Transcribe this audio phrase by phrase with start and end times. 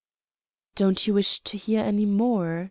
[0.73, 2.59] "Don't you wish to hear any more?"